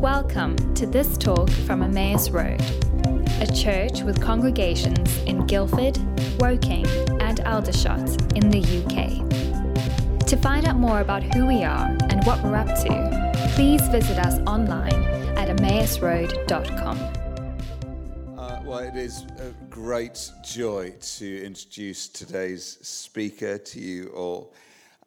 [0.00, 2.58] Welcome to this talk from Emmaus Road,
[3.38, 5.98] a church with congregations in Guildford,
[6.40, 6.86] Woking,
[7.20, 8.00] and Aldershot
[8.34, 10.26] in the UK.
[10.26, 14.18] To find out more about who we are and what we're up to, please visit
[14.18, 15.04] us online
[15.36, 16.98] at emmausroad.com.
[18.38, 24.54] Uh, well, it is a great joy to introduce today's speaker to you all.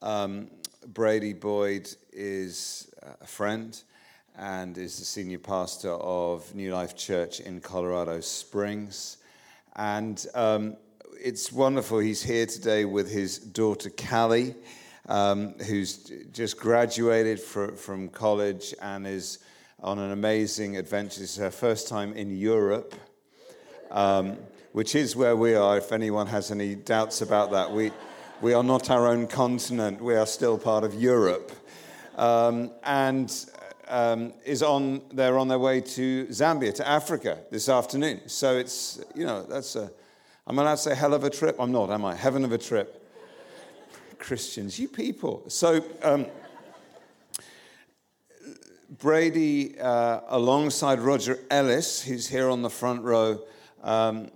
[0.03, 0.51] Um,
[0.85, 3.81] Brady Boyd is a friend
[4.37, 9.17] and is the senior pastor of New Life Church in Colorado Springs.
[9.75, 10.75] And um,
[11.21, 11.99] it's wonderful.
[11.99, 14.55] He's here today with his daughter, Callie,
[15.07, 19.39] um, who's just graduated for, from college and is
[19.81, 21.21] on an amazing adventure.
[21.21, 22.95] Is her first time in Europe,
[23.91, 24.37] um,
[24.71, 27.71] which is where we are, if anyone has any doubts about that.
[27.71, 27.91] We,
[28.41, 31.51] we are not our own continent, we are still part of Europe.
[32.15, 33.31] Um, and
[33.87, 38.21] um, is on, they're on their way to Zambia, to Africa this afternoon.
[38.27, 39.91] So it's, you know, that's a,
[40.45, 41.55] I'm allowed to say hell of a trip.
[41.59, 42.15] I'm not, am I?
[42.15, 42.99] Heaven of a trip.
[44.19, 45.43] Christians, you people.
[45.49, 46.25] So, um,
[48.99, 53.41] Brady, uh, alongside Roger Ellis, who's here on the front row,
[53.81, 54.29] um,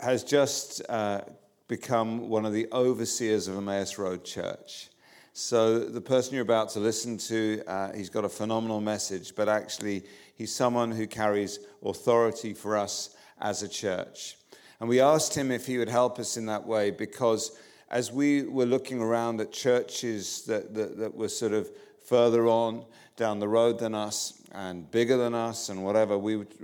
[0.00, 1.22] has just uh,
[1.68, 4.90] become one of the overseers of Emmaus Road Church.
[5.36, 9.48] So, the person you're about to listen to, uh, he's got a phenomenal message, but
[9.48, 10.04] actually,
[10.36, 14.36] he's someone who carries authority for us as a church.
[14.78, 17.58] And we asked him if he would help us in that way because
[17.90, 21.68] as we were looking around at churches that, that, that were sort of
[22.04, 22.84] further on
[23.16, 26.54] down the road than us and bigger than us and whatever, we would,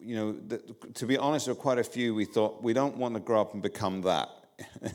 [0.00, 0.58] you know,
[0.94, 3.40] to be honest, there were quite a few we thought we don't want to grow
[3.40, 4.28] up and become that.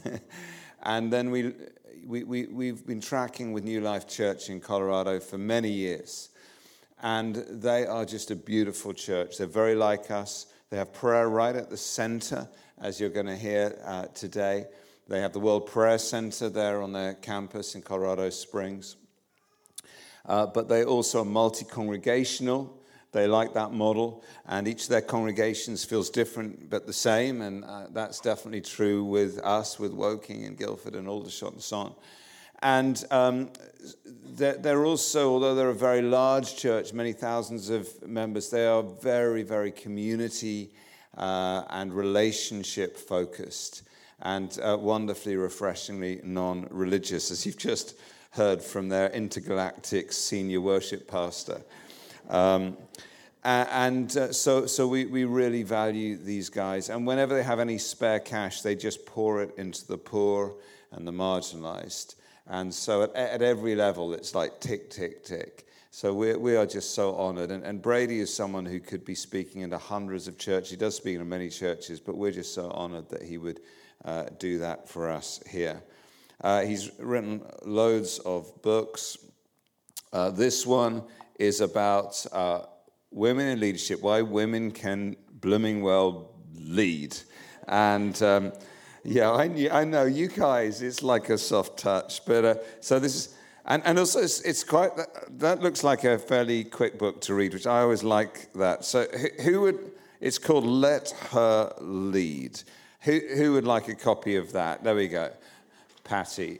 [0.83, 1.53] and then we
[2.05, 6.29] we, we, we've been tracking with New Life Church in Colorado for many years.
[7.01, 9.37] And they are just a beautiful church.
[9.37, 10.47] They're very like us.
[10.69, 12.47] They have prayer right at the center,
[12.79, 14.65] as you're going to hear uh, today.
[15.07, 18.95] They have the World Prayer Center there on their campus in Colorado Springs.
[20.25, 22.80] Uh, but they also are multi congregational.
[23.11, 27.65] They like that model, and each of their congregations feels different but the same, and
[27.65, 31.95] uh, that's definitely true with us, with Woking and Guildford and Aldershot and so on.
[32.63, 33.49] And um,
[34.05, 38.83] they're, they're, also, although they're a very large church, many thousands of members, they are
[38.83, 40.71] very, very community
[41.17, 43.83] uh, and relationship focused
[44.21, 47.97] and uh, wonderfully, refreshingly non religious, as you've just
[48.31, 51.61] heard from their intergalactic senior worship pastor.
[52.29, 52.77] Um,
[53.43, 56.89] and uh, so, so we, we really value these guys.
[56.89, 60.55] And whenever they have any spare cash, they just pour it into the poor
[60.91, 62.15] and the marginalized.
[62.47, 65.65] And so at, at every level, it's like tick, tick, tick.
[65.89, 67.51] So we, we are just so honored.
[67.51, 70.69] And, and Brady is someone who could be speaking into hundreds of churches.
[70.69, 73.59] He does speak in many churches, but we're just so honored that he would
[74.05, 75.81] uh, do that for us here.
[76.43, 79.17] Uh, he's written loads of books.
[80.13, 81.03] Uh, this one
[81.41, 82.61] is about uh,
[83.09, 87.17] women in leadership, why women can blooming well lead.
[87.67, 88.53] And um,
[89.03, 92.23] yeah, I, I, know you guys, it's like a soft touch.
[92.25, 93.35] But uh, so this is,
[93.65, 94.91] and, and also it's, it's, quite,
[95.39, 98.85] that looks like a fairly quick book to read, which I always like that.
[98.85, 99.07] So
[99.43, 102.61] who would, it's called Let Her Lead.
[103.01, 104.83] Who, who would like a copy of that?
[104.83, 105.31] There we go.
[106.03, 106.59] Patty.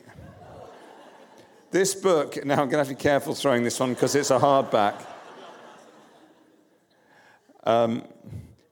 [1.71, 4.29] This book, now I'm going to have to be careful throwing this one because it's
[4.29, 5.05] a hardback.
[7.63, 8.03] Um,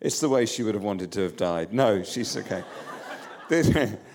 [0.02, 1.72] it's the way she would have wanted to have died.
[1.72, 2.62] No, she's okay.
[3.48, 3.74] this,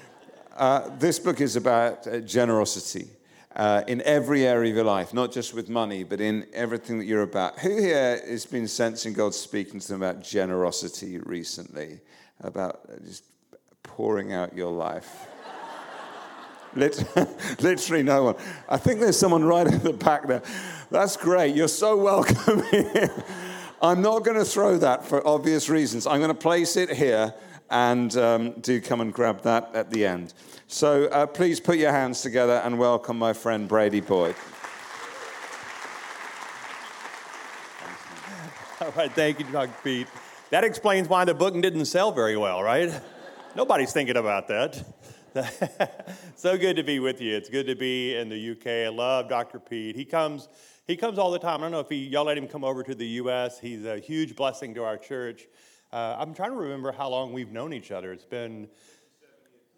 [0.56, 3.08] uh, this, book is about uh, generosity
[3.56, 7.06] uh, in every area of your life, not just with money, but in everything that
[7.06, 7.58] you're about.
[7.60, 12.00] Who here has been sensing God speaking to them about generosity recently?
[12.40, 13.24] About just
[13.82, 15.26] pouring out your life?
[17.60, 18.36] Literally no one.
[18.68, 20.42] I think there's someone right at the back there.
[20.90, 21.54] That's great.
[21.54, 23.10] You're so welcome here.
[23.80, 26.06] I'm not going to throw that for obvious reasons.
[26.06, 27.34] I'm going to place it here
[27.70, 30.32] and um, do come and grab that at the end.
[30.68, 34.34] So uh, please put your hands together and welcome my friend Brady Boyd.
[38.80, 39.74] All right, thank you, Dr.
[39.82, 40.08] Pete.
[40.50, 43.00] That explains why the book didn't sell very well, right?
[43.56, 44.84] Nobody's thinking about that.
[46.36, 47.36] so good to be with you.
[47.36, 48.66] It's good to be in the UK.
[48.66, 49.58] I love Dr.
[49.58, 49.96] Pete.
[49.96, 50.48] He comes,
[50.86, 51.58] he comes all the time.
[51.58, 53.58] I don't know if he, y'all let him come over to the US.
[53.58, 55.46] He's a huge blessing to our church.
[55.92, 58.12] Uh, I'm trying to remember how long we've known each other.
[58.12, 58.68] It's been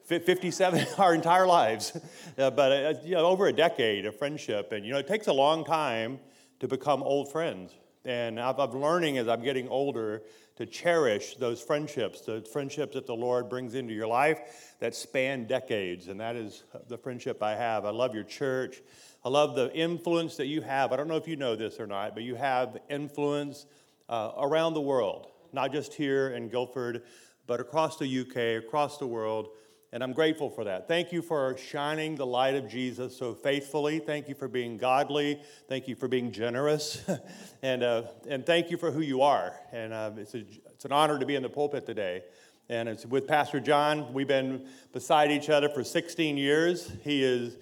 [0.05, 1.97] 57 our entire lives,
[2.39, 4.73] uh, but uh, you know, over a decade of friendship.
[4.73, 6.21] And you know, it takes a long time
[6.61, 7.73] to become old friends.
[8.05, 10.23] And i I'm learning as I'm getting older
[10.57, 15.47] to cherish those friendships, the friendships that the Lord brings into your life that span
[15.47, 16.09] decades.
[16.09, 17.85] And that is the friendship I have.
[17.85, 18.81] I love your church.
[19.25, 20.93] I love the influence that you have.
[20.93, 23.67] I don't know if you know this or not, but you have influence
[24.09, 27.03] uh, around the world, not just here in Guildford,
[27.47, 29.49] but across the UK, across the world.
[29.97, 30.89] And I'm grateful for that.
[30.89, 33.99] Thank you for shining the light of Jesus so faithfully.
[33.99, 35.41] Thank you for being godly.
[35.71, 37.03] Thank you for being generous.
[37.63, 39.55] and, uh, and thank you for who you are.
[39.73, 42.25] And uh, it's, a, it's an honor to be in the pulpit today.
[42.69, 44.13] And it's with Pastor John.
[44.13, 46.93] We've been beside each other for 16 years.
[47.03, 47.57] He is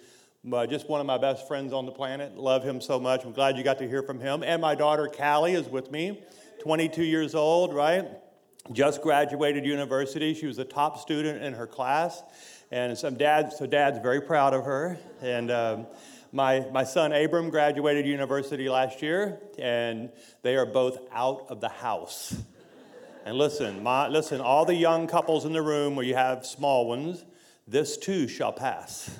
[0.53, 2.37] uh, just one of my best friends on the planet.
[2.37, 3.23] Love him so much.
[3.25, 4.43] I'm glad you got to hear from him.
[4.43, 6.21] And my daughter, Callie, is with me,
[6.63, 8.09] 22 years old, right?
[8.72, 10.34] Just graduated university.
[10.34, 12.22] She was a top student in her class.
[12.70, 14.99] And some dad, so dad's very proud of her.
[15.20, 15.87] And um,
[16.32, 20.11] my, my son Abram graduated university last year, and
[20.43, 22.34] they are both out of the house.
[23.25, 26.88] And listen, my, listen, all the young couples in the room where you have small
[26.88, 27.25] ones,
[27.69, 29.11] this too shall pass.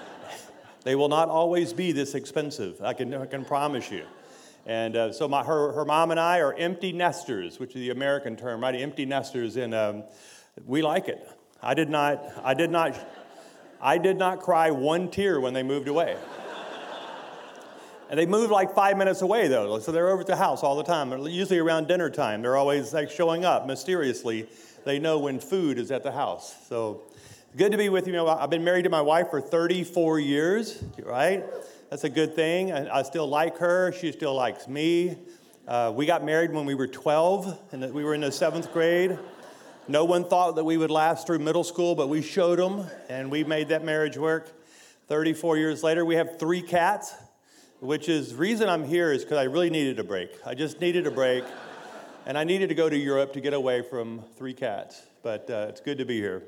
[0.84, 4.04] they will not always be this expensive, I can, I can promise you.
[4.68, 7.88] And uh, so my, her, her mom and I are empty nesters, which is the
[7.88, 8.74] American term, right?
[8.74, 10.04] Empty nesters, and um,
[10.66, 11.26] we like it.
[11.62, 12.94] I did not, I did not,
[13.80, 16.18] I did not cry one tear when they moved away.
[18.10, 20.76] and they moved like five minutes away though, so they're over at the house all
[20.76, 21.18] the time.
[21.26, 24.50] Usually around dinner time, they're always like showing up mysteriously.
[24.84, 26.54] They know when food is at the house.
[26.68, 27.04] So
[27.56, 28.26] good to be with you.
[28.26, 31.42] I've been married to my wife for 34 years, right?
[31.90, 32.70] That's a good thing.
[32.70, 33.92] I, I still like her.
[33.92, 35.16] She still likes me.
[35.66, 39.18] Uh, we got married when we were 12, and we were in the seventh grade.
[39.86, 43.30] No one thought that we would last through middle school, but we showed them, and
[43.30, 44.52] we made that marriage work.
[45.06, 47.14] 34 years later, we have three cats,
[47.80, 50.30] which is reason I'm here is because I really needed a break.
[50.44, 51.42] I just needed a break,
[52.26, 55.02] and I needed to go to Europe to get away from three cats.
[55.22, 56.42] But uh, it's good to be here.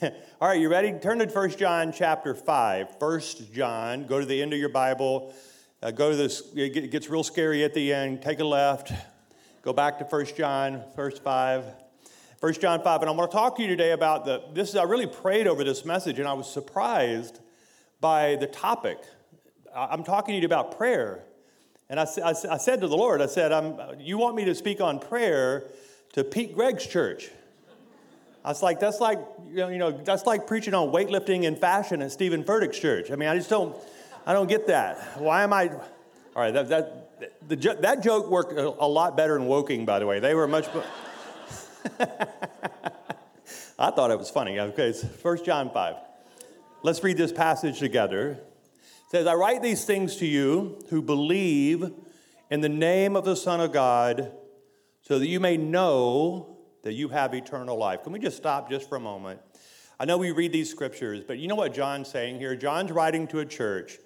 [0.40, 0.92] All right, you ready?
[0.92, 2.96] Turn to 1 John chapter 5.
[2.98, 3.20] 1
[3.52, 5.34] John, go to the end of your Bible.
[5.82, 8.22] Uh, go to this, it gets real scary at the end.
[8.22, 8.92] Take a left.
[9.62, 11.64] Go back to 1 John, verse 5.
[12.40, 13.00] 1 John 5.
[13.02, 15.46] And I'm going to talk to you today about the, this is, I really prayed
[15.46, 17.40] over this message and I was surprised
[18.00, 18.98] by the topic.
[19.74, 21.24] I'm talking to you about prayer.
[21.90, 24.54] And I, I, I said to the Lord, I said, I'm, you want me to
[24.54, 25.66] speak on prayer
[26.14, 27.30] to Pete Greig's church.
[28.44, 29.18] I was like, that's like,
[29.50, 33.10] you know, you know, that's like preaching on weightlifting and fashion at Steven Furtick's church.
[33.10, 33.76] I mean, I just don't,
[34.24, 35.20] I don't get that.
[35.20, 35.68] Why am I?
[35.68, 39.98] All right, that that the, that joke worked a, a lot better in Woking, by
[39.98, 40.20] the way.
[40.20, 40.66] They were much.
[43.78, 44.58] I thought it was funny.
[44.58, 45.96] Okay, it's 1 John 5.
[46.82, 48.30] Let's read this passage together.
[48.30, 51.90] It says, I write these things to you who believe
[52.50, 54.32] in the name of the Son of God,
[55.02, 56.49] so that you may know
[56.82, 58.02] that you have eternal life.
[58.02, 59.40] Can we just stop just for a moment?
[59.98, 62.56] I know we read these scriptures, but you know what John's saying here?
[62.56, 63.98] John's writing to a church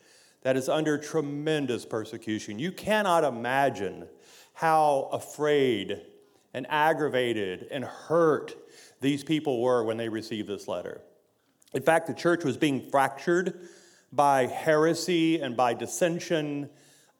[0.42, 2.58] that is under tremendous persecution.
[2.58, 4.08] You cannot imagine
[4.54, 6.02] how afraid
[6.52, 8.56] and aggravated and hurt
[9.00, 11.00] these people were when they received this letter.
[11.74, 13.68] In fact, the church was being fractured
[14.12, 16.70] by heresy and by dissension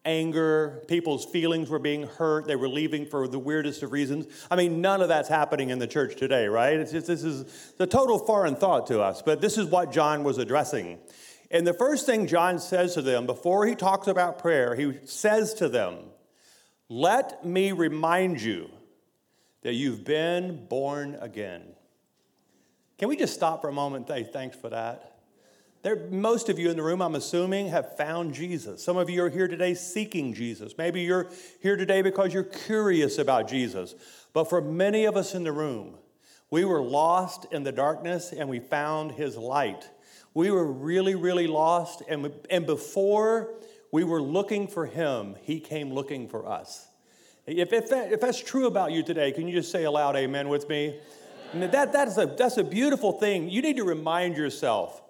[0.05, 4.27] anger, people's feelings were being hurt, they were leaving for the weirdest of reasons.
[4.49, 6.73] I mean, none of that's happening in the church today, right?
[6.73, 10.23] It's just, this is a total foreign thought to us, but this is what John
[10.23, 10.99] was addressing.
[11.51, 15.53] And the first thing John says to them before he talks about prayer, he says
[15.55, 15.97] to them,
[16.89, 18.69] Let me remind you
[19.61, 21.63] that you've been born again.
[22.97, 25.14] Can we just stop for a moment and say thanks for that?
[25.85, 28.83] There, most of you in the room, I'm assuming, have found Jesus.
[28.83, 30.73] Some of you are here today seeking Jesus.
[30.79, 31.27] Maybe you're
[31.61, 33.93] here today because you're curious about Jesus.
[34.33, 35.99] But for many of us in the room,
[36.49, 39.87] we were lost in the darkness and we found his light.
[40.33, 42.01] We were really, really lost.
[42.09, 43.53] And, we, and before
[43.91, 46.87] we were looking for him, he came looking for us.
[47.45, 50.49] If, if, that, if that's true about you today, can you just say aloud amen
[50.49, 50.99] with me?
[51.53, 53.51] That, that's, a, that's a beautiful thing.
[53.51, 55.03] You need to remind yourself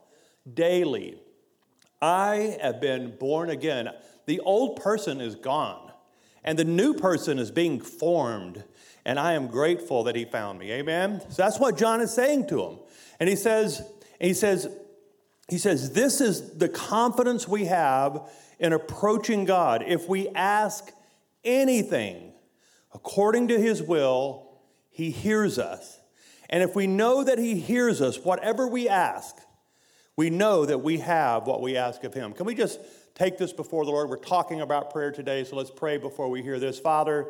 [0.51, 1.19] daily.
[2.01, 3.89] I have been born again.
[4.25, 5.91] The old person is gone,
[6.43, 8.63] and the new person is being formed,
[9.05, 10.71] and I am grateful that he found me.
[10.71, 11.21] Amen.
[11.29, 12.79] So that's what John is saying to him.
[13.19, 13.81] And he says,
[14.19, 14.67] he says,
[15.47, 19.83] he says, this is the confidence we have in approaching God.
[19.85, 20.91] If we ask
[21.43, 22.33] anything
[22.93, 24.49] according to his will,
[24.89, 25.99] he hears us.
[26.49, 29.35] And if we know that he hears us, whatever we ask,
[30.17, 32.33] we know that we have what we ask of Him.
[32.33, 32.79] Can we just
[33.15, 34.09] take this before the Lord?
[34.09, 36.79] We're talking about prayer today, so let's pray before we hear this.
[36.79, 37.27] Father,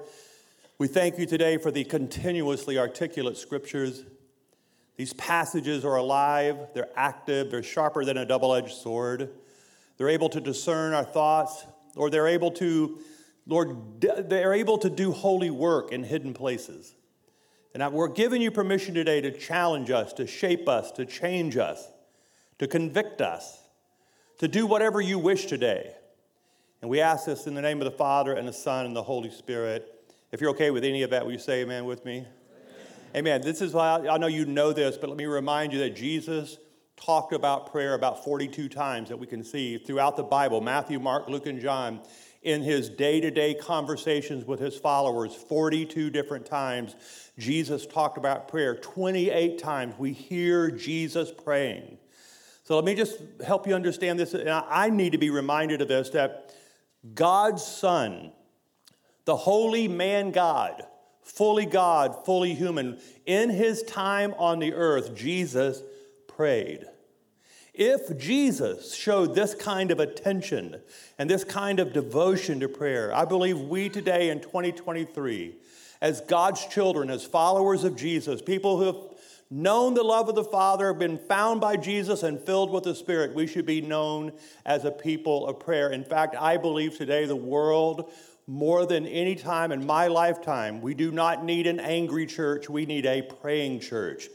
[0.78, 4.04] we thank you today for the continuously articulate scriptures.
[4.98, 9.30] These passages are alive, they're active, they're sharper than a double edged sword.
[9.98, 11.66] They're able to discern our thoughts,
[11.96, 13.00] or they're able to,
[13.48, 16.94] Lord, they're able to do holy work in hidden places.
[17.74, 21.90] And we're giving you permission today to challenge us, to shape us, to change us,
[22.60, 23.60] to convict us,
[24.40, 25.94] to do whatever you wish today.
[26.82, 29.04] And we ask this in the name of the Father and the Son and the
[29.04, 29.92] Holy Spirit.
[30.32, 32.18] If you're okay with any of that, will you say amen with me?
[32.18, 32.28] Amen.
[33.16, 33.42] amen.
[33.42, 36.58] This is why I know you know this, but let me remind you that Jesus
[36.98, 41.28] talked about prayer about 42 times that we can see throughout the Bible Matthew, Mark,
[41.28, 42.02] Luke, and John.
[42.42, 46.96] In his day to day conversations with his followers, 42 different times,
[47.40, 48.76] Jesus talked about prayer.
[48.76, 51.98] 28 times we hear Jesus praying.
[52.66, 54.34] So let me just help you understand this.
[54.34, 56.52] And I need to be reminded of this that
[57.14, 58.32] God's Son,
[59.26, 60.84] the holy man God,
[61.22, 65.84] fully God, fully human, in his time on the earth, Jesus
[66.28, 66.86] prayed.
[67.72, 70.82] If Jesus showed this kind of attention
[71.20, 75.56] and this kind of devotion to prayer, I believe we today in 2023,
[76.02, 78.96] as God's children, as followers of Jesus, people who have
[79.50, 83.36] known the love of the Father, been found by Jesus, and filled with the Spirit,
[83.36, 84.32] we should be known
[84.66, 85.90] as a people of prayer.
[85.92, 88.12] In fact, I believe today the world,
[88.48, 92.86] more than any time in my lifetime, we do not need an angry church, we
[92.86, 94.30] need a praying church.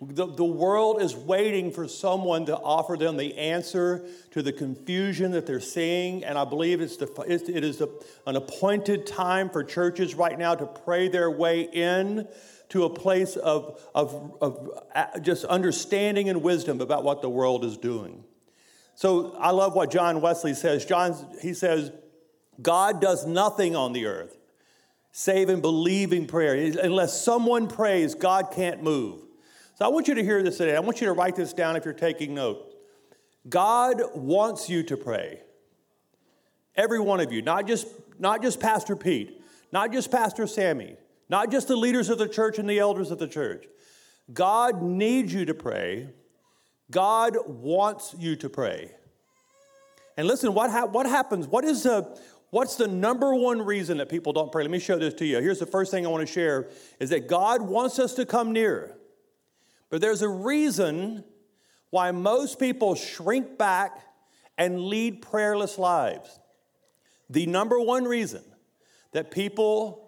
[0.00, 5.32] The, the world is waiting for someone to offer them the answer to the confusion
[5.32, 6.22] that they're seeing.
[6.24, 7.80] And I believe it's the, it is
[8.24, 12.28] an appointed time for churches right now to pray their way in
[12.70, 17.76] to a place of, of, of just understanding and wisdom about what the world is
[17.76, 18.24] doing.
[18.94, 20.84] So I love what John Wesley says.
[20.84, 21.92] John, he says,
[22.60, 24.38] God does nothing on the earth
[25.18, 26.54] save in believing prayer.
[26.80, 29.20] Unless someone prays, God can't move.
[29.74, 30.76] So I want you to hear this today.
[30.76, 32.64] I want you to write this down if you're taking note.
[33.48, 35.40] God wants you to pray.
[36.76, 40.96] Every one of you, not just, not just Pastor Pete, not just Pastor Sammy,
[41.28, 43.66] not just the leaders of the church and the elders of the church.
[44.32, 46.08] God needs you to pray.
[46.90, 48.90] God wants you to pray.
[50.16, 51.46] And listen, what, ha- what happens?
[51.46, 52.18] What is the,
[52.50, 54.62] what's the number one reason that people don't pray?
[54.62, 55.38] Let me show this to you.
[55.40, 56.68] Here's the first thing I want to share
[56.98, 58.96] is that God wants us to come near.
[59.90, 61.24] But there's a reason
[61.90, 64.00] why most people shrink back
[64.58, 66.38] and lead prayerless lives.
[67.30, 68.42] The number one reason
[69.12, 70.07] that people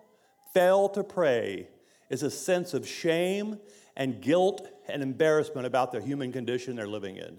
[0.52, 1.68] fail to pray
[2.08, 3.58] is a sense of shame
[3.96, 7.38] and guilt and embarrassment about the human condition they're living in.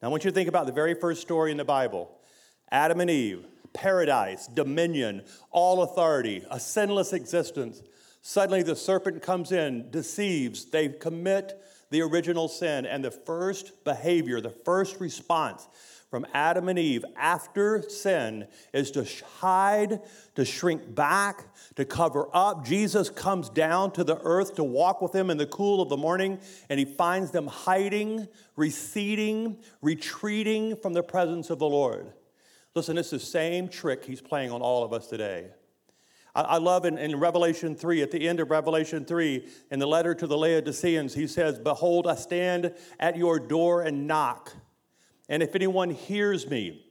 [0.00, 2.10] Now, I want you to think about the very first story in the Bible
[2.70, 7.82] Adam and Eve, paradise, dominion, all authority, a sinless existence.
[8.22, 12.86] Suddenly, the serpent comes in, deceives, they commit the original sin.
[12.86, 15.68] And the first behavior, the first response
[16.12, 19.98] from Adam and Eve after sin is to hide,
[20.34, 22.66] to shrink back, to cover up.
[22.66, 25.96] Jesus comes down to the earth to walk with them in the cool of the
[25.96, 26.38] morning,
[26.68, 32.12] and he finds them hiding, receding, retreating from the presence of the Lord.
[32.74, 35.46] Listen, it's the same trick he's playing on all of us today.
[36.34, 40.14] I, love in, in Revelation 3, at the end of Revelation 3, in the letter
[40.14, 44.52] to the Laodiceans, he says, Behold, I stand at your door and knock.
[45.32, 46.84] And if anyone hears me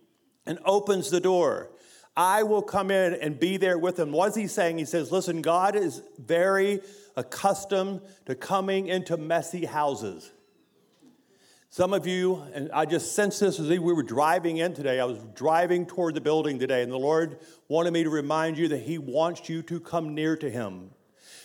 [0.48, 1.70] and opens the door,
[2.18, 4.12] I will come in and be there with him.
[4.12, 4.80] What's he saying?
[4.80, 6.82] He says, Listen, God is very
[7.16, 10.32] accustomed to coming into messy houses.
[11.70, 15.00] Some of you, and I just sensed this as we were driving in today.
[15.00, 18.70] I was driving toward the building today, and the Lord wanted me to remind you
[18.70, 20.90] that He wants you to come near to Him.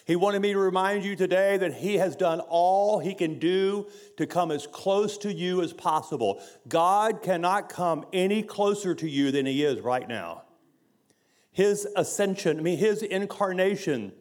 [0.06, 3.88] He wanted me to remind you today that He has done all He can do
[4.16, 6.40] to come as close to you as possible.
[6.68, 10.44] God cannot come any closer to you than He is right now.
[11.50, 14.12] His ascension, I mean, His incarnation,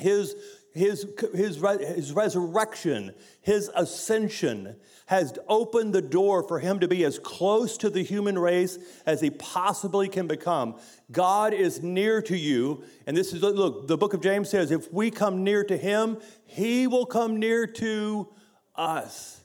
[0.00, 0.34] His
[0.74, 4.74] his, his, his resurrection, his ascension
[5.06, 9.20] has opened the door for him to be as close to the human race as
[9.20, 10.76] he possibly can become.
[11.12, 12.84] God is near to you.
[13.06, 16.18] And this is, look, the book of James says, if we come near to him,
[16.46, 18.28] he will come near to
[18.74, 19.42] us.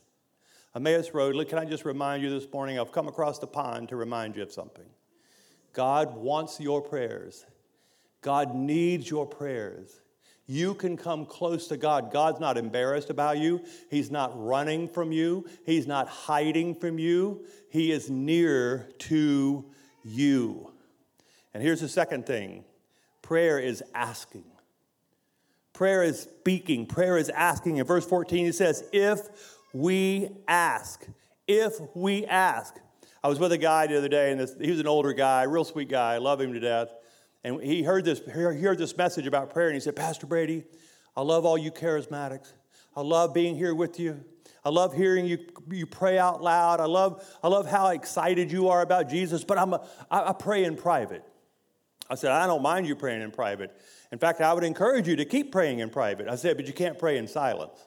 [0.75, 2.79] Emmaus Road, look, can I just remind you this morning?
[2.79, 4.85] I've come across the pond to remind you of something.
[5.73, 7.45] God wants your prayers,
[8.21, 10.01] God needs your prayers.
[10.49, 12.11] You can come close to God.
[12.11, 17.45] God's not embarrassed about you, He's not running from you, He's not hiding from you.
[17.69, 19.63] He is near to
[20.03, 20.71] you.
[21.53, 22.65] And here's the second thing
[23.21, 24.45] prayer is asking.
[25.71, 26.87] Prayer is speaking.
[26.87, 27.77] Prayer is asking.
[27.77, 29.19] In verse 14, he says, If
[29.71, 31.05] we ask,
[31.47, 32.75] if we ask.
[33.23, 35.43] I was with a guy the other day, and this, he was an older guy,
[35.43, 36.15] real sweet guy.
[36.15, 36.89] I love him to death.
[37.43, 40.65] And he heard this, he heard this message about prayer, and he said, Pastor Brady,
[41.15, 42.51] I love all you charismatics.
[42.95, 44.23] I love being here with you.
[44.63, 45.37] I love hearing you,
[45.71, 46.81] you pray out loud.
[46.81, 50.33] I love, I love how excited you are about Jesus, but I'm a, I, I
[50.33, 51.23] pray in private.
[52.09, 53.71] I said, I don't mind you praying in private.
[54.11, 56.27] In fact, I would encourage you to keep praying in private.
[56.27, 57.79] I said, but you can't pray in silence.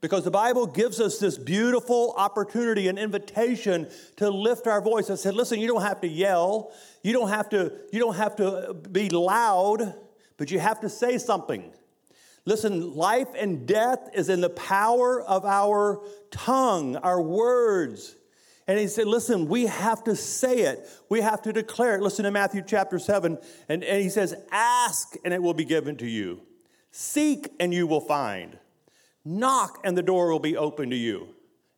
[0.00, 5.10] Because the Bible gives us this beautiful opportunity and invitation to lift our voice.
[5.10, 8.36] I said, listen, you don't have to yell, you don't have to, you don't have
[8.36, 9.94] to be loud,
[10.36, 11.72] but you have to say something.
[12.44, 16.00] Listen, life and death is in the power of our
[16.30, 18.16] tongue, our words.
[18.68, 20.88] And he said, Listen, we have to say it.
[21.08, 22.02] We have to declare it.
[22.02, 23.38] Listen to Matthew chapter 7.
[23.68, 26.40] And, and he says, Ask and it will be given to you.
[26.90, 28.58] Seek and you will find.
[29.28, 31.28] Knock and the door will be open to you.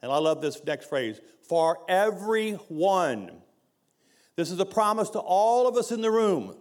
[0.03, 3.33] And I love this next phrase for everyone.
[4.37, 6.57] This is a promise to all of us in the room.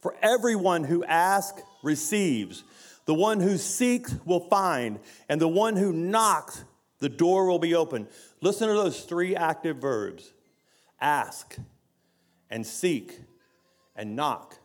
[0.00, 2.64] For everyone who asks receives.
[3.06, 4.98] The one who seeks will find,
[5.28, 6.64] and the one who knocks,
[6.98, 8.08] the door will be open.
[8.40, 10.32] Listen to those three active verbs
[11.00, 11.56] ask,
[12.50, 13.20] and seek,
[13.94, 14.58] and knock.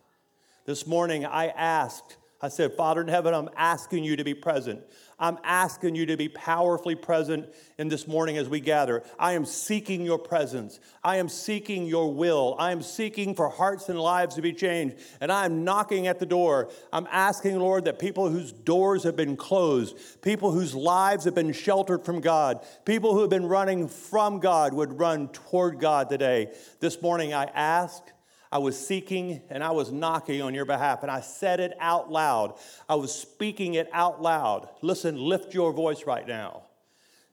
[0.66, 4.82] This morning I asked, I said, Father in heaven, I'm asking you to be present.
[5.20, 7.48] I'm asking you to be powerfully present
[7.78, 9.04] in this morning as we gather.
[9.18, 10.80] I am seeking your presence.
[11.04, 12.56] I am seeking your will.
[12.58, 14.96] I am seeking for hearts and lives to be changed.
[15.20, 16.70] And I am knocking at the door.
[16.94, 21.52] I'm asking, Lord, that people whose doors have been closed, people whose lives have been
[21.52, 26.54] sheltered from God, people who have been running from God would run toward God today.
[26.80, 28.04] This morning I ask
[28.51, 32.12] I was seeking and I was knocking on your behalf, and I said it out
[32.12, 32.56] loud.
[32.88, 34.69] I was speaking it out loud.
[34.82, 36.63] Listen, lift your voice right now.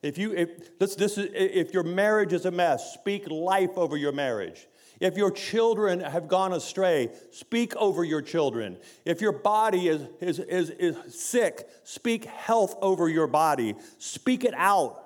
[0.03, 3.97] If, you, if, this, this is, if your marriage is a mess, speak life over
[3.97, 4.67] your marriage.
[5.01, 8.79] If your children have gone astray, speak over your children.
[9.05, 13.75] If your body is, is, is, is sick, speak health over your body.
[13.99, 15.03] Speak it out.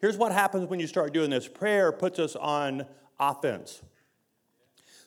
[0.00, 2.86] Here's what happens when you start doing this prayer puts us on
[3.18, 3.80] offense.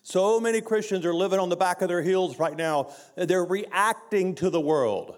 [0.07, 2.91] So many Christians are living on the back of their heels right now.
[3.17, 5.17] They're reacting to the world.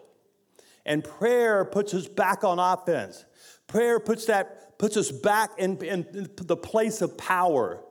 [0.84, 3.24] And prayer puts us back on offense.
[3.68, 7.84] Prayer puts, that, puts us back in, in the place of power.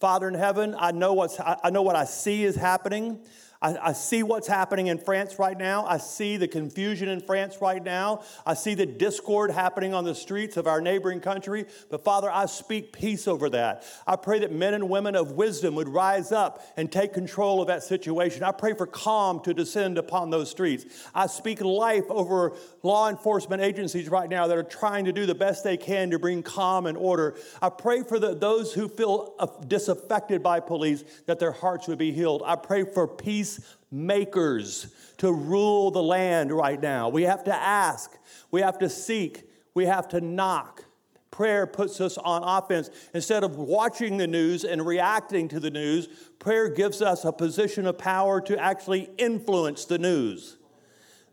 [0.00, 3.20] Father in heaven, I know, what's, I know what I see is happening.
[3.60, 5.84] I, I, see what's happening in France right now.
[5.84, 8.22] I see the confusion in France right now.
[8.46, 11.66] I see the discord happening on the streets of our neighboring country.
[11.90, 13.84] But Father, I speak peace over that.
[14.06, 17.66] I pray that men and women of wisdom would rise up and take control of
[17.66, 18.44] that situation.
[18.44, 20.86] I pray for calm to descend upon those streets.
[21.12, 25.34] I speak life over law enforcement agencies right now that are trying to do the
[25.34, 27.34] best they can to bring calm and order.
[27.60, 31.98] I pray for the, those who feel uh, disaffected by police that their hearts would
[31.98, 32.44] be healed.
[32.46, 33.47] I pray for peace
[33.90, 37.08] peacemakers to rule the land right now.
[37.08, 38.16] We have to ask,
[38.50, 40.84] we have to seek, we have to knock.
[41.30, 42.90] Prayer puts us on offense.
[43.14, 46.08] Instead of watching the news and reacting to the news,
[46.38, 50.56] prayer gives us a position of power to actually influence the news.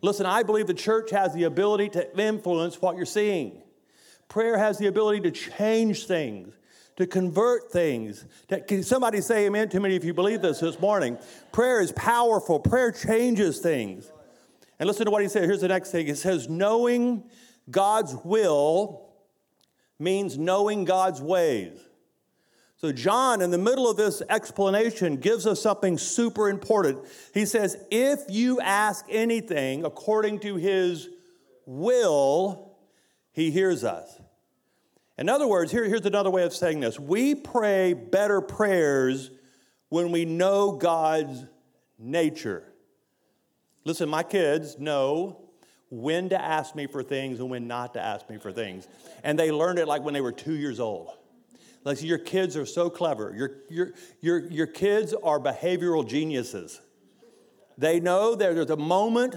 [0.02, 3.64] Listen, I believe the church has the ability to influence what you're seeing.
[4.28, 6.54] Prayer has the ability to change things
[6.98, 8.26] to convert things.
[8.68, 11.18] Can somebody say amen to me if you believe this this morning?
[11.52, 14.12] Prayer is powerful, prayer changes things.
[14.80, 15.44] And listen to what he said.
[15.44, 17.24] Here's the next thing it says, knowing
[17.70, 19.10] God's will
[20.00, 21.78] means knowing God's ways.
[22.78, 27.00] So, John, in the middle of this explanation, gives us something super important.
[27.34, 31.10] He says, If you ask anything according to his
[31.66, 32.76] will,
[33.32, 34.20] he hears us.
[35.18, 39.32] In other words, here, here's another way of saying this we pray better prayers
[39.90, 41.46] when we know God's
[41.98, 42.64] nature.
[43.86, 45.42] Listen, my kids know
[45.90, 48.88] when to ask me for things and when not to ask me for things.
[49.24, 51.12] And they learned it like when they were two years old.
[51.84, 53.34] Like your kids are so clever.
[53.38, 56.82] Your, your, your, your kids are behavioral geniuses.
[57.78, 59.36] They know that there's a moment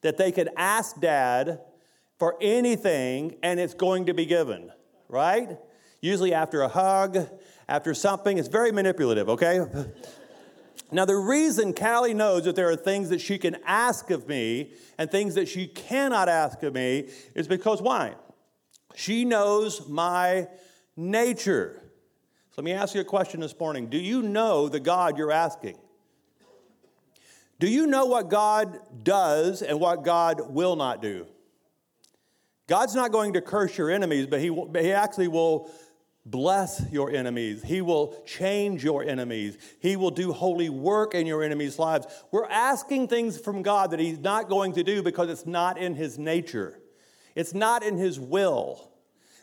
[0.00, 1.60] that they can ask dad
[2.18, 4.72] for anything and it's going to be given
[5.14, 5.56] right?
[6.00, 7.26] Usually after a hug,
[7.68, 8.36] after something.
[8.36, 9.60] It's very manipulative, okay?
[10.92, 14.74] Now, the reason Callie knows that there are things that she can ask of me
[14.96, 18.14] and things that she cannot ask of me is because why?
[18.94, 20.46] She knows my
[20.96, 21.82] nature.
[22.50, 23.88] So let me ask you a question this morning.
[23.88, 25.78] Do you know the God you're asking?
[27.58, 31.26] Do you know what God does and what God will not do?
[32.66, 35.70] God's not going to curse your enemies, but He, will, he actually will
[36.26, 37.62] bless your enemies.
[37.62, 39.58] He will change your enemies.
[39.80, 42.06] He will do holy work in your enemies' lives.
[42.30, 45.94] We're asking things from God that He's not going to do because it's not in
[45.94, 46.78] His nature,
[47.34, 48.90] it's not in His will.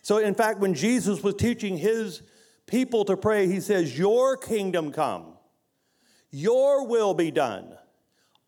[0.03, 2.23] So, in fact, when Jesus was teaching His
[2.65, 5.37] people to pray, He says, Your kingdom come,
[6.31, 7.77] your will be done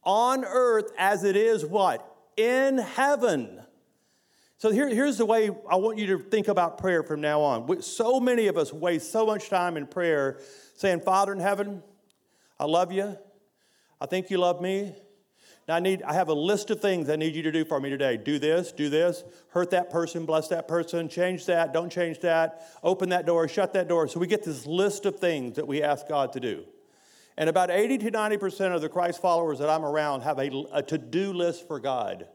[0.03, 2.05] on earth as it is what?
[2.35, 3.61] In heaven.
[4.63, 7.81] So here, here's the way I want you to think about prayer from now on.
[7.81, 10.39] So many of us waste so much time in prayer
[10.77, 11.83] saying, Father in heaven,
[12.57, 13.17] I love you.
[13.99, 14.95] I think you love me.
[15.67, 17.77] Now I need I have a list of things I need you to do for
[17.81, 18.15] me today.
[18.15, 22.65] Do this, do this, hurt that person, bless that person, change that, don't change that,
[22.83, 24.07] open that door, shut that door.
[24.07, 26.63] So we get this list of things that we ask God to do.
[27.35, 30.81] And about 80 to 90% of the Christ followers that I'm around have a, a
[30.81, 32.29] to-do list for God.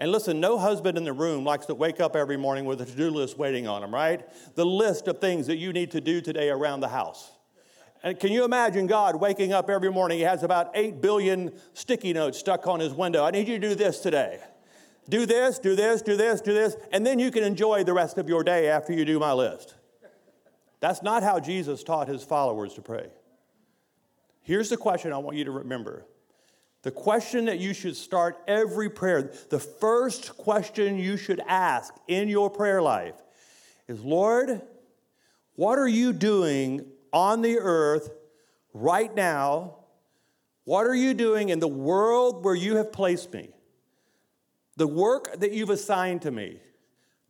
[0.00, 2.86] And listen, no husband in the room likes to wake up every morning with a
[2.86, 4.26] to do list waiting on him, right?
[4.56, 7.30] The list of things that you need to do today around the house.
[8.02, 10.16] And can you imagine God waking up every morning?
[10.16, 13.24] He has about 8 billion sticky notes stuck on his window.
[13.24, 14.40] I need you to do this today.
[15.10, 18.16] Do this, do this, do this, do this, and then you can enjoy the rest
[18.16, 19.74] of your day after you do my list.
[20.80, 23.08] That's not how Jesus taught his followers to pray.
[24.40, 26.06] Here's the question I want you to remember
[26.82, 32.28] the question that you should start every prayer, the first question you should ask in
[32.28, 33.16] your prayer life
[33.86, 34.62] is Lord,
[35.56, 38.10] what are you doing on the earth
[38.72, 39.76] right now?
[40.64, 43.50] What are you doing in the world where you have placed me?
[44.76, 46.60] The work that you've assigned to me,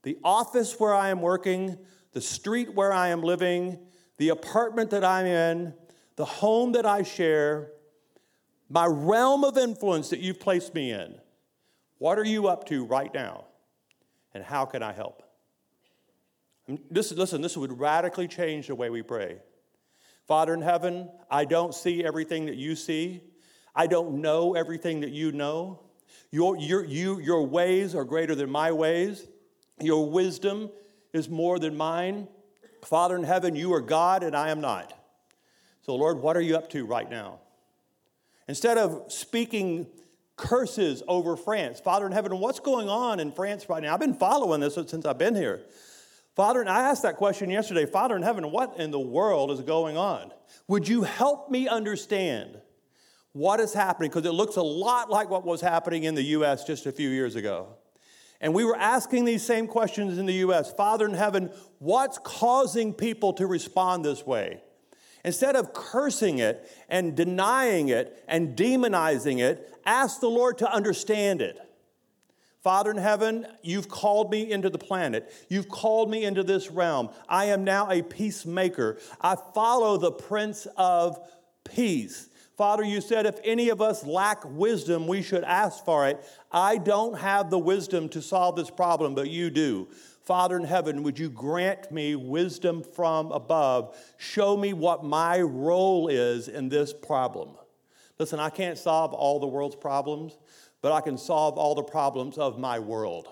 [0.03, 1.79] the office where I am working,
[2.13, 3.79] the street where I am living,
[4.19, 5.75] the apartment that I'm in,
[6.17, 7.73] the home that I share
[8.71, 11.17] my realm of influence that you've placed me in.
[11.99, 13.45] What are you up to right now?
[14.33, 15.25] And how can I help?
[16.89, 19.39] This, listen, this would radically change the way we pray.
[20.27, 23.21] Father in heaven, I don't see everything that you see.
[23.75, 25.81] I don't know everything that you know.
[26.31, 29.27] Your, your, you, your ways are greater than my ways.
[29.81, 30.71] Your wisdom
[31.13, 32.29] is more than mine.
[32.85, 34.93] Father in heaven, you are God and I am not.
[35.83, 37.41] So, Lord, what are you up to right now?
[38.51, 39.87] Instead of speaking
[40.35, 43.95] curses over France, Father in heaven, what's going on in France right now?
[43.95, 45.61] I've been following this since I've been here.
[46.35, 49.61] Father, and I asked that question yesterday Father in heaven, what in the world is
[49.61, 50.33] going on?
[50.67, 52.61] Would you help me understand
[53.35, 54.11] what is happening?
[54.11, 56.65] Because it looks a lot like what was happening in the U.S.
[56.65, 57.69] just a few years ago.
[58.41, 60.73] And we were asking these same questions in the U.S.
[60.73, 64.61] Father in heaven, what's causing people to respond this way?
[65.25, 71.43] Instead of cursing it and denying it and demonizing it, ask the Lord to understand
[71.43, 71.59] it.
[72.63, 75.33] Father in heaven, you've called me into the planet.
[75.49, 77.09] You've called me into this realm.
[77.29, 78.99] I am now a peacemaker.
[79.21, 81.19] I follow the Prince of
[81.65, 82.29] Peace.
[82.59, 86.23] Father, you said if any of us lack wisdom, we should ask for it.
[86.53, 89.89] I don't have the wisdom to solve this problem, but you do.
[90.31, 93.97] Father in heaven, would you grant me wisdom from above?
[94.17, 97.57] Show me what my role is in this problem.
[98.17, 100.39] Listen, I can't solve all the world's problems,
[100.83, 103.27] but I can solve all the problems of my world.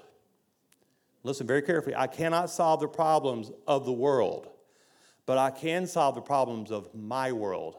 [1.23, 1.95] Listen very carefully.
[1.95, 4.49] I cannot solve the problems of the world,
[5.25, 7.77] but I can solve the problems of my world,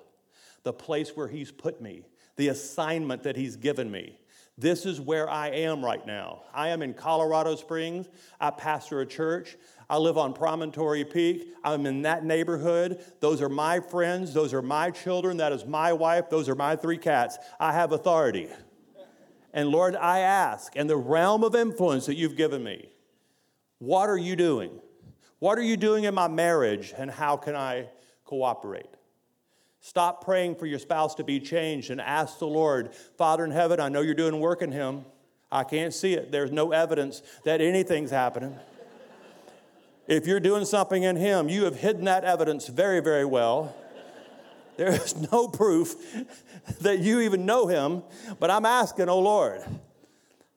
[0.64, 2.06] the place where He's put me,
[2.38, 4.18] the assignment that He's given me.
[4.60, 6.42] This is where I am right now.
[6.54, 8.10] I am in Colorado Springs.
[8.42, 9.56] I pastor a church.
[9.90, 11.48] I live on Promontory Peak.
[11.64, 13.02] I'm in that neighborhood.
[13.22, 14.34] Those are my friends.
[14.34, 15.38] Those are my children.
[15.38, 16.30] That is my wife.
[16.30, 17.38] Those are my three cats.
[17.58, 18.50] I have authority.
[19.54, 22.90] And Lord, I ask, in the realm of influence that you've given me,
[23.78, 24.72] what are you doing?
[25.40, 27.88] What are you doing in my marriage, and how can I
[28.26, 28.90] cooperate?
[29.82, 33.80] Stop praying for your spouse to be changed and ask the Lord, Father in heaven,
[33.80, 35.06] I know you're doing work in him.
[35.52, 36.32] I can't see it.
[36.32, 38.56] There's no evidence that anything's happening.
[40.08, 43.76] if you're doing something in him, you have hidden that evidence very, very well.
[44.78, 45.96] There is no proof
[46.82, 48.04] that you even know him,
[48.40, 49.62] but I'm asking, oh Lord,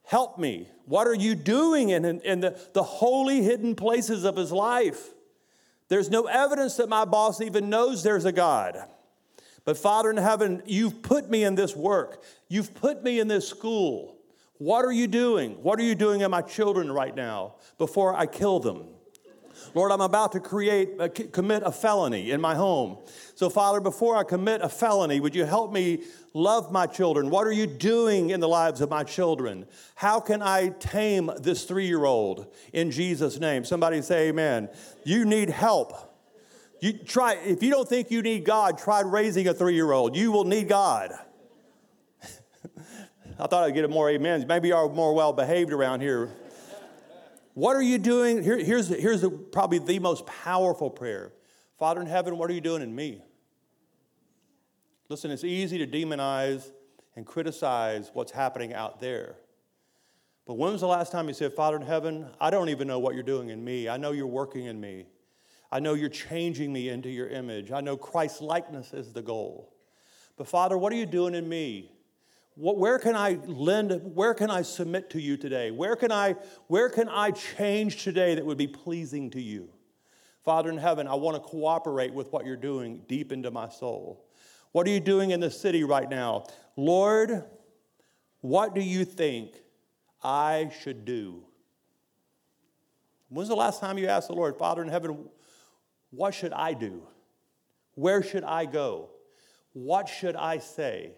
[0.04, 0.68] help me.
[0.86, 5.10] What are you doing in, in the, the holy hidden places of his life?
[5.88, 8.88] There's no evidence that my boss even knows there's a God.
[9.64, 12.22] But Father in heaven, you've put me in this work.
[12.48, 14.18] You've put me in this school.
[14.58, 15.62] What are you doing?
[15.62, 18.88] What are you doing in my children right now before I kill them?
[19.74, 22.98] Lord, I'm about to create, uh, commit a felony in my home.
[23.34, 26.02] So, Father, before I commit a felony, would you help me
[26.34, 27.30] love my children?
[27.30, 29.66] What are you doing in the lives of my children?
[29.94, 33.64] How can I tame this three year old in Jesus' name?
[33.64, 34.68] Somebody say, Amen.
[35.04, 36.11] You need help.
[36.82, 40.16] You try, if you don't think you need God, try raising a three year old.
[40.16, 41.12] You will need God.
[43.38, 44.44] I thought I'd get a more amens.
[44.44, 46.28] Maybe you are more well behaved around here.
[47.54, 48.42] What are you doing?
[48.42, 51.32] Here, here's here's the, probably the most powerful prayer
[51.78, 53.22] Father in heaven, what are you doing in me?
[55.08, 56.72] Listen, it's easy to demonize
[57.14, 59.36] and criticize what's happening out there.
[60.46, 62.98] But when was the last time you said, Father in heaven, I don't even know
[62.98, 63.88] what you're doing in me.
[63.88, 65.06] I know you're working in me.
[65.72, 67.72] I know you're changing me into your image.
[67.72, 69.72] I know Christ likeness is the goal.
[70.36, 71.90] But Father, what are you doing in me?
[72.56, 75.70] What, where can I lend, where can I submit to you today?
[75.70, 79.70] Where can, I, where can I change today that would be pleasing to you?
[80.44, 84.26] Father in heaven, I want to cooperate with what you're doing deep into my soul.
[84.72, 86.44] What are you doing in the city right now?
[86.76, 87.44] Lord,
[88.42, 89.54] what do you think
[90.22, 91.44] I should do?
[93.30, 95.30] When's the last time you asked the Lord, Father in heaven,
[96.12, 97.02] what should I do?
[97.94, 99.08] Where should I go?
[99.72, 101.12] What should I say?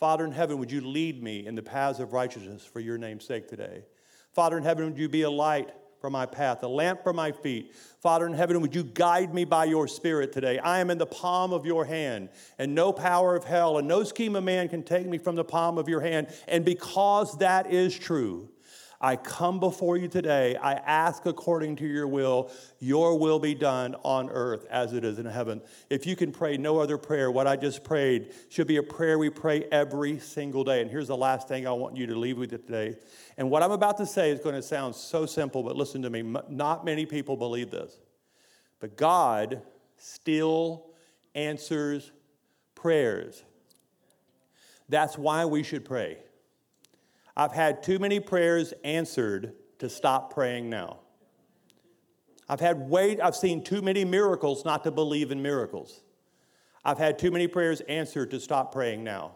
[0.00, 3.26] Father in heaven, would you lead me in the paths of righteousness for your name's
[3.26, 3.84] sake today?
[4.32, 7.32] Father in heaven, would you be a light for my path, a lamp for my
[7.32, 7.74] feet?
[8.00, 10.58] Father in heaven, would you guide me by your spirit today?
[10.58, 14.02] I am in the palm of your hand, and no power of hell and no
[14.04, 16.28] scheme of man can take me from the palm of your hand.
[16.48, 18.50] And because that is true,
[19.06, 20.56] I come before you today.
[20.56, 25.20] I ask according to your will, your will be done on earth as it is
[25.20, 25.62] in heaven.
[25.88, 29.16] If you can pray no other prayer, what I just prayed should be a prayer
[29.16, 30.82] we pray every single day.
[30.82, 32.96] And here's the last thing I want you to leave with today.
[33.36, 36.10] And what I'm about to say is going to sound so simple, but listen to
[36.10, 36.22] me.
[36.48, 37.96] Not many people believe this.
[38.80, 39.62] But God
[39.98, 40.86] still
[41.36, 42.10] answers
[42.74, 43.44] prayers.
[44.88, 46.18] That's why we should pray.
[47.36, 51.00] I've had too many prayers answered to stop praying now.
[52.48, 56.00] I've had wait, I've seen too many miracles not to believe in miracles.
[56.84, 59.32] I've had too many prayers answered to stop praying now.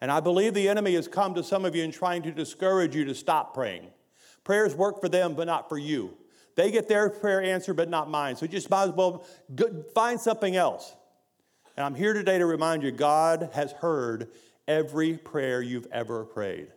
[0.00, 2.94] And I believe the enemy has come to some of you and trying to discourage
[2.94, 3.88] you to stop praying.
[4.44, 6.16] Prayers work for them, but not for you.
[6.56, 8.36] They get their prayer answered, but not mine.
[8.36, 9.24] So just might as well
[9.94, 10.94] find something else.
[11.76, 14.28] And I'm here today to remind you God has heard
[14.68, 16.68] every prayer you've ever prayed.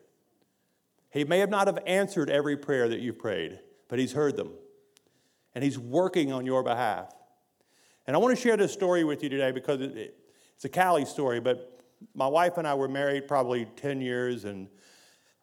[1.15, 4.51] He may have not have answered every prayer that you've prayed, but he's heard them.
[5.55, 7.15] And he's working on your behalf.
[8.05, 11.39] And I want to share this story with you today because it's a Callie story,
[11.39, 11.79] but
[12.13, 14.67] my wife and I were married probably 10 years, and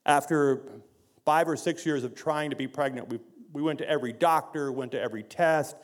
[0.04, 0.82] after
[1.24, 3.18] five or six years of trying to be pregnant, we,
[3.54, 5.74] we went to every doctor, went to every test,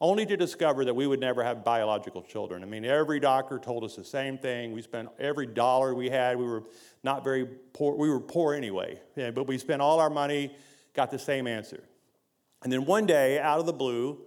[0.00, 2.62] only to discover that we would never have biological children.
[2.62, 4.72] I mean, every doctor told us the same thing.
[4.72, 6.38] We spent every dollar we had.
[6.38, 6.64] We were
[7.06, 7.96] not very poor.
[7.96, 10.54] We were poor anyway, yeah, but we spent all our money,
[10.92, 11.82] got the same answer.
[12.62, 14.18] And then one day, out of the blue,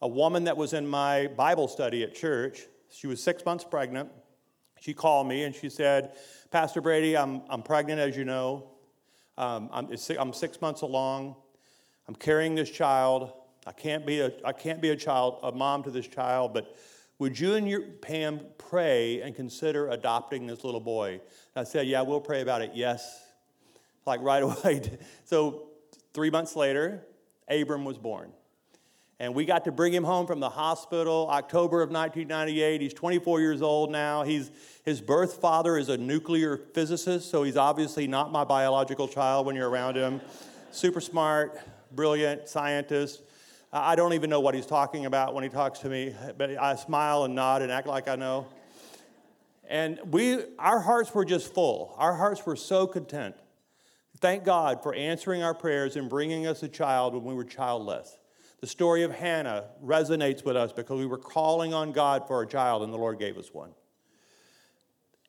[0.00, 4.08] a woman that was in my Bible study at church, she was six months pregnant.
[4.80, 6.12] She called me and she said,
[6.50, 8.70] Pastor Brady, I'm, I'm pregnant, as you know.
[9.36, 9.88] Um, I'm,
[10.18, 11.34] I'm six months along.
[12.06, 13.32] I'm carrying this child.
[13.66, 16.76] I can't be a, I can't be a child, a mom to this child, but
[17.20, 21.12] would you and your Pam pray and consider adopting this little boy?
[21.12, 21.20] And
[21.56, 22.72] I said, yeah, we'll pray about it.
[22.74, 23.22] Yes.
[24.06, 24.98] Like right away.
[25.26, 25.68] so
[26.14, 27.04] three months later,
[27.46, 28.32] Abram was born.
[29.18, 32.80] And we got to bring him home from the hospital October of 1998.
[32.80, 34.22] He's 24 years old now.
[34.22, 34.50] He's,
[34.82, 39.56] his birth father is a nuclear physicist, so he's obviously not my biological child when
[39.56, 40.22] you're around him.
[40.70, 41.60] Super smart,
[41.92, 43.20] brilliant scientist.
[43.72, 46.74] I don't even know what he's talking about when he talks to me, but I
[46.74, 48.48] smile and nod and act like I know.
[49.68, 51.94] And we, our hearts were just full.
[51.96, 53.36] Our hearts were so content.
[54.18, 58.18] Thank God for answering our prayers and bringing us a child when we were childless.
[58.60, 62.46] The story of Hannah resonates with us because we were calling on God for a
[62.48, 63.70] child and the Lord gave us one.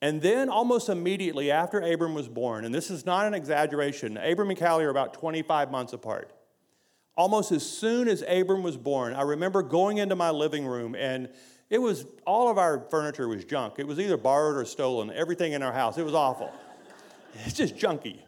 [0.02, 4.50] And then, almost immediately after Abram was born, and this is not an exaggeration, Abram
[4.50, 6.32] and Callie are about 25 months apart
[7.16, 11.28] almost as soon as Abram was born, I remember going into my living room and
[11.70, 13.78] it was all of our furniture was junk.
[13.78, 15.10] It was either borrowed or stolen.
[15.10, 15.96] Everything in our house.
[15.96, 16.52] It was awful.
[17.46, 18.18] It's just junky.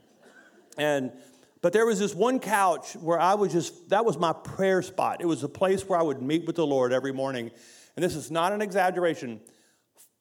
[0.78, 1.12] And
[1.60, 5.20] but there was this one couch where I was just that was my prayer spot.
[5.20, 7.50] It was a place where I would meet with the Lord every morning.
[7.96, 9.42] And this is not an exaggeration.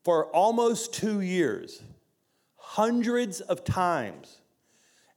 [0.04, 1.82] For almost two years,
[2.58, 4.41] hundreds of times,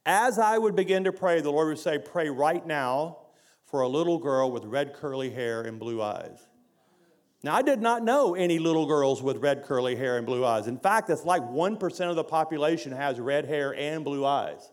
[0.04, 3.18] as I would begin to pray, the Lord would say, Pray right now
[3.66, 6.38] for a little girl with red curly hair and blue eyes.
[7.42, 10.66] Now, I did not know any little girls with red curly hair and blue eyes.
[10.66, 14.70] In fact, it's like 1% of the population has red hair and blue eyes.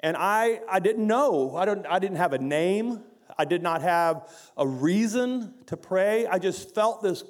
[0.00, 1.54] And I, I didn't know.
[1.56, 3.02] I, don't, I didn't have a name.
[3.38, 6.26] I did not have a reason to pray.
[6.26, 7.22] I just felt this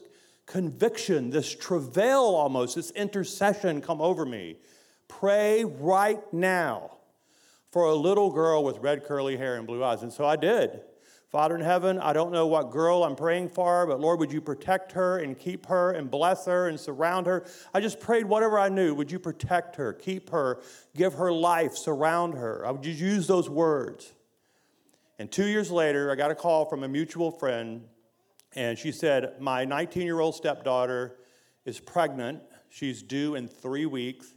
[0.46, 4.56] conviction, this travail almost, this intercession come over me.
[5.08, 6.99] Pray right now
[7.70, 10.02] for a little girl with red curly hair and blue eyes.
[10.02, 10.80] And so I did.
[11.30, 14.40] Father in heaven, I don't know what girl I'm praying for, but Lord, would you
[14.40, 17.46] protect her and keep her and bless her and surround her?
[17.72, 18.94] I just prayed whatever I knew.
[18.94, 20.60] Would you protect her, keep her,
[20.96, 22.66] give her life, surround her?
[22.66, 24.12] I would just use those words.
[25.20, 27.84] And two years later, I got a call from a mutual friend,
[28.56, 31.16] and she said, My 19 year old stepdaughter
[31.64, 32.42] is pregnant.
[32.70, 34.34] She's due in three weeks.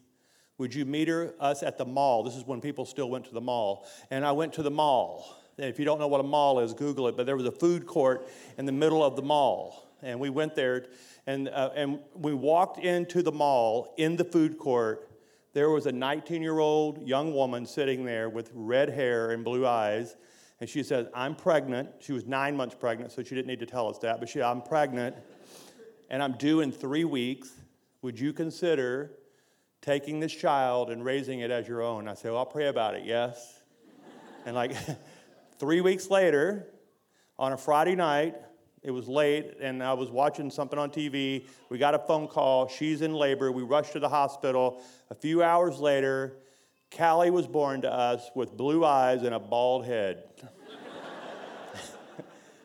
[0.58, 2.24] Would you meet her, us at the mall?
[2.24, 3.88] This is when people still went to the mall.
[4.12, 5.26] And I went to the mall.
[5.58, 7.18] If you don't know what a mall is, Google it.
[7.18, 9.90] But there was a food court in the middle of the mall.
[10.02, 10.86] And we went there
[11.26, 15.10] and, uh, and we walked into the mall in the food court.
[15.54, 19.66] There was a 19 year old young woman sitting there with red hair and blue
[19.66, 20.16] eyes.
[20.60, 21.90] And she said, I'm pregnant.
[22.00, 24.20] She was nine months pregnant, so she didn't need to tell us that.
[24.20, 25.16] But she, I'm pregnant
[26.10, 27.52] and I'm due in three weeks.
[28.02, 29.12] Would you consider
[29.84, 32.08] taking this child and raising it as your own?
[32.08, 33.60] I said, Well, I'll pray about it, yes.
[34.46, 34.76] and like,
[35.60, 36.68] Three weeks later,
[37.38, 38.36] on a Friday night,
[38.82, 41.46] it was late, and I was watching something on TV.
[41.70, 42.68] We got a phone call.
[42.68, 43.52] She's in labor.
[43.52, 44.82] We rushed to the hospital.
[45.10, 46.34] A few hours later,
[46.96, 50.24] Callie was born to us with blue eyes and a bald head.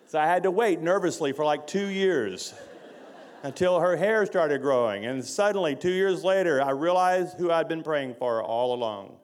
[0.08, 2.52] so I had to wait nervously for like two years
[3.42, 5.06] until her hair started growing.
[5.06, 9.16] And suddenly, two years later, I realized who I'd been praying for all along.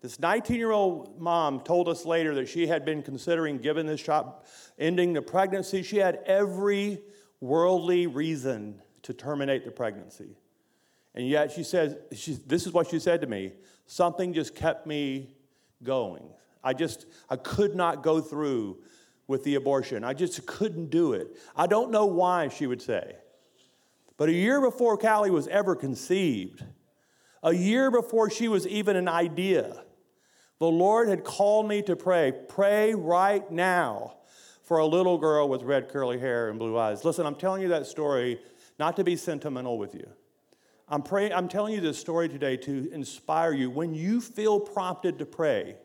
[0.00, 4.00] This 19 year old mom told us later that she had been considering giving this
[4.00, 4.44] shot,
[4.78, 5.82] ending the pregnancy.
[5.82, 7.00] She had every
[7.40, 10.36] worldly reason to terminate the pregnancy.
[11.14, 13.52] And yet she says, she, this is what she said to me
[13.86, 15.30] something just kept me
[15.82, 16.24] going.
[16.62, 18.78] I just, I could not go through
[19.26, 20.04] with the abortion.
[20.04, 21.36] I just couldn't do it.
[21.56, 23.16] I don't know why, she would say.
[24.16, 26.64] But a year before Callie was ever conceived,
[27.42, 29.84] a year before she was even an idea,
[30.58, 32.32] the Lord had called me to pray.
[32.48, 34.16] Pray right now
[34.62, 37.04] for a little girl with red curly hair and blue eyes.
[37.04, 38.40] Listen, I'm telling you that story
[38.78, 40.08] not to be sentimental with you.
[40.88, 43.70] I'm, praying, I'm telling you this story today to inspire you.
[43.70, 45.76] When you feel prompted to pray,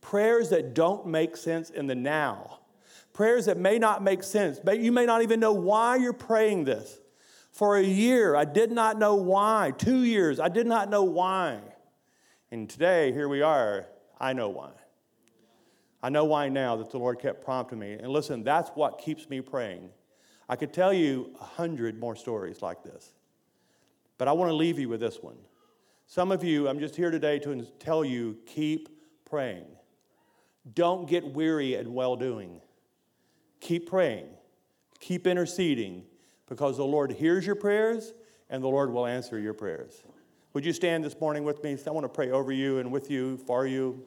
[0.00, 2.60] prayers that don't make sense in the now,
[3.12, 6.64] prayers that may not make sense, but you may not even know why you're praying
[6.64, 6.98] this.
[7.52, 9.72] For a year, I did not know why.
[9.76, 11.60] Two years, I did not know why.
[12.50, 13.86] And today, here we are,
[14.18, 14.70] I know why.
[16.02, 17.92] I know why now that the Lord kept prompting me.
[17.92, 19.90] And listen, that's what keeps me praying.
[20.48, 23.12] I could tell you a hundred more stories like this,
[24.18, 25.36] but I want to leave you with this one.
[26.06, 28.88] Some of you, I'm just here today to tell you keep
[29.24, 29.66] praying.
[30.74, 32.60] Don't get weary in well doing.
[33.60, 34.26] Keep praying,
[34.98, 36.04] keep interceding,
[36.52, 38.12] because the Lord hears your prayers
[38.50, 40.02] and the Lord will answer your prayers.
[40.52, 41.78] Would you stand this morning with me?
[41.86, 44.04] I want to pray over you and with you, for you.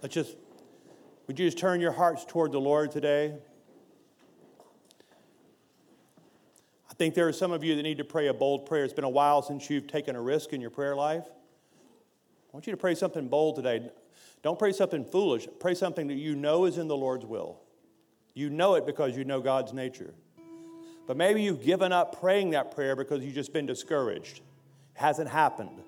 [0.00, 0.38] Let's just,
[1.26, 3.34] would you just turn your hearts toward the Lord today?
[6.90, 8.84] I think there are some of you that need to pray a bold prayer.
[8.84, 11.26] It's been a while since you've taken a risk in your prayer life.
[11.26, 13.90] I want you to pray something bold today.
[14.42, 15.46] Don't pray something foolish.
[15.60, 17.60] Pray something that you know is in the Lord's will.
[18.36, 20.12] You know it because you know God's nature.
[21.06, 24.40] But maybe you've given up praying that prayer because you've just been discouraged.
[24.40, 24.42] It
[25.00, 25.80] hasn't happened.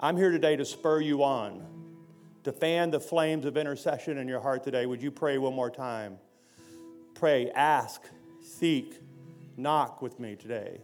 [0.00, 1.64] I'm here today to spur you on,
[2.42, 4.84] to fan the flames of intercession in your heart today.
[4.84, 6.18] Would you pray one more time?
[7.14, 8.02] Pray, ask,
[8.42, 8.96] seek,
[9.56, 10.80] knock with me today.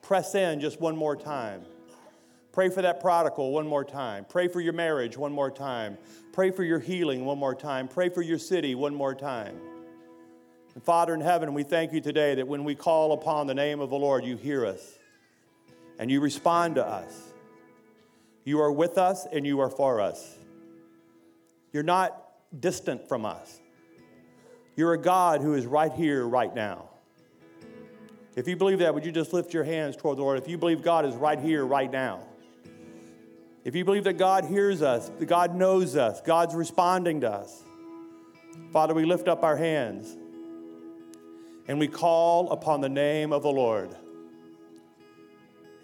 [0.00, 1.60] Press in just one more time.
[2.52, 4.24] Pray for that prodigal one more time.
[4.26, 5.98] Pray for your marriage one more time.
[6.32, 7.86] Pray for your healing one more time.
[7.86, 9.60] Pray for your city one more time.
[10.74, 13.80] And Father in heaven, we thank you today that when we call upon the name
[13.80, 14.98] of the Lord, you hear us
[15.98, 17.32] and you respond to us.
[18.44, 20.36] You are with us and you are for us.
[21.72, 22.16] You're not
[22.58, 23.60] distant from us.
[24.76, 26.88] You're a God who is right here, right now.
[28.36, 30.38] If you believe that, would you just lift your hands toward the Lord?
[30.38, 32.20] If you believe God is right here, right now.
[33.64, 37.62] If you believe that God hears us, that God knows us, God's responding to us.
[38.72, 40.16] Father, we lift up our hands.
[41.70, 43.94] And we call upon the name of the Lord.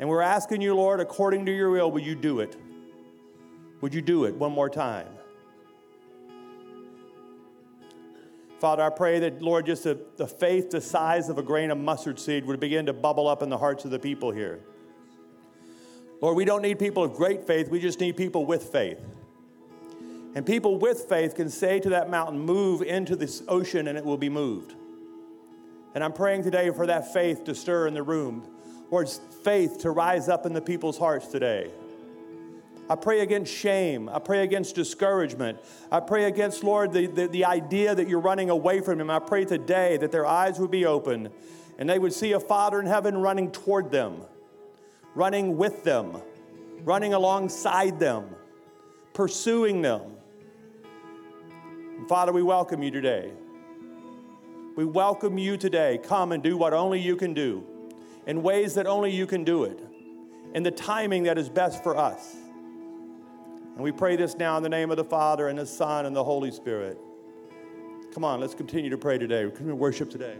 [0.01, 2.57] And we're asking you, Lord, according to your will, will you do it?
[3.81, 5.07] Would you do it one more time?
[8.59, 11.79] Father, I pray that, Lord, just the, the faith the size of a grain of
[11.79, 14.59] mustard seed would begin to bubble up in the hearts of the people here.
[16.21, 18.99] Lord, we don't need people of great faith, we just need people with faith.
[20.35, 24.05] And people with faith can say to that mountain, Move into this ocean, and it
[24.05, 24.75] will be moved.
[25.97, 28.47] And I'm praying today for that faith to stir in the room,
[28.91, 29.09] Lord,
[29.43, 31.71] faith to rise up in the people's hearts today.
[32.91, 34.11] I pray against shame.
[34.11, 35.59] I pray against discouragement.
[35.91, 39.09] I pray against, Lord, the, the, the, idea that you're running away from Him.
[39.09, 41.31] I pray today that their eyes would be open
[41.79, 44.21] and they would see a Father in heaven running toward them,
[45.15, 46.21] running with them,
[46.85, 48.37] running alongside them,
[49.15, 50.03] pursuing them.
[51.97, 53.33] And Father, we welcome you today.
[54.77, 55.99] We welcome you today.
[56.03, 57.65] Come and do what only you can do
[58.27, 59.81] in ways that only you can do it,
[60.53, 62.37] in the timing that is best for us.
[63.75, 66.15] And we pray this now in the name of the Father and the Son and
[66.15, 66.99] the Holy Spirit.
[68.13, 69.45] Come on, let's continue to pray today.
[69.45, 70.37] Going to worship today.